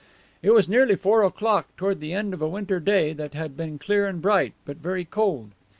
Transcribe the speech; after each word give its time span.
It 0.41 0.49
was 0.49 0.67
nearly 0.67 0.95
four 0.95 1.21
o'clock, 1.21 1.67
toward 1.77 1.99
the 1.99 2.11
end 2.13 2.33
of 2.33 2.41
a 2.41 2.47
winter 2.47 2.79
day 2.79 3.13
that 3.13 3.35
had 3.35 3.55
been 3.55 3.77
clear 3.77 4.07
and 4.07 4.19
bright, 4.19 4.53
but 4.65 4.77
very 4.77 5.05
cold. 5.05 5.51